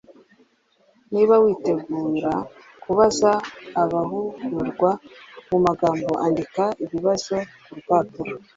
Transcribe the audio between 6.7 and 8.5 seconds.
ibibazo ku rupapuro